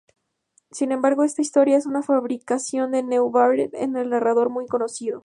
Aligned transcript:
Sin 0.71 0.91
embargo, 0.91 1.23
esta 1.23 1.43
historia 1.43 1.77
es 1.77 1.85
una 1.85 2.01
fabricación 2.01 2.91
de 2.91 3.03
Neubauer, 3.03 3.69
un 3.73 3.91
narrador 3.91 4.49
muy 4.49 4.65
conocido. 4.65 5.19